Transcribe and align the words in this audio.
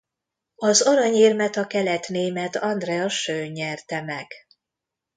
Az 0.55 0.81
aranyérmet 0.81 1.55
a 1.55 1.67
keletnémet 1.67 2.55
Andrea 2.55 3.09
Schöne 3.09 3.47
nyerte 3.47 4.01
meg. 4.01 4.31